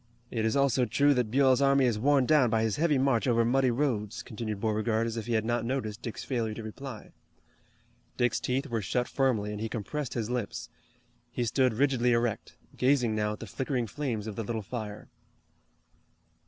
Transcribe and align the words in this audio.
"It 0.31 0.45
is 0.45 0.55
also 0.55 0.85
true 0.85 1.13
that 1.13 1.29
Buell's 1.29 1.61
army 1.61 1.85
is 1.85 1.99
worn 1.99 2.25
down 2.25 2.49
by 2.49 2.63
his 2.63 2.77
heavy 2.77 2.97
march 2.97 3.27
over 3.27 3.45
muddy 3.45 3.69
roads," 3.69 4.23
continued 4.23 4.59
Beauregard 4.59 5.05
as 5.05 5.15
if 5.15 5.27
he 5.27 5.33
had 5.33 5.45
not 5.45 5.63
noticed 5.63 6.01
Dick's 6.01 6.23
failure 6.23 6.55
to 6.55 6.63
reply. 6.63 7.11
Dick's 8.17 8.39
teeth 8.39 8.65
were 8.65 8.81
shut 8.81 9.07
firmly, 9.07 9.51
and 9.51 9.61
he 9.61 9.69
compressed 9.69 10.15
his 10.15 10.31
lips. 10.31 10.69
He 11.29 11.45
stood 11.45 11.73
rigidly 11.75 12.13
erect, 12.13 12.57
gazing 12.75 13.13
now 13.13 13.33
at 13.33 13.41
the 13.41 13.45
flickering 13.45 13.85
flames 13.85 14.25
of 14.25 14.35
the 14.35 14.43
little 14.43 14.63
fire. 14.63 15.07